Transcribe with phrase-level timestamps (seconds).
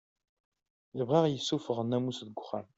[1.01, 2.67] Ibɣa ad aɣ-issufeɣ nnamus seg uxxam.